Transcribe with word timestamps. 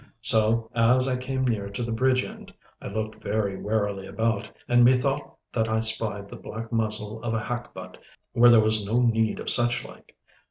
So 0.23 0.67
as 0.73 1.07
I 1.07 1.15
came 1.15 1.45
near 1.45 1.69
to 1.69 1.83
the 1.83 1.91
bridge 1.91 2.25
end, 2.25 2.51
I 2.81 2.87
looked 2.87 3.21
very 3.23 3.61
warily 3.61 4.07
about, 4.07 4.49
and 4.67 4.83
methought 4.83 5.37
that 5.53 5.69
I 5.69 5.79
spied 5.81 6.27
the 6.27 6.37
black 6.37 6.71
muzzle 6.71 7.21
of 7.21 7.35
a 7.35 7.39
hackbutt, 7.39 7.97
where 8.31 8.49
there 8.49 8.63
was 8.63 8.83
no 8.83 8.99
need 8.99 9.39
of 9.39 9.47
such 9.51 9.85
like. 9.85 10.15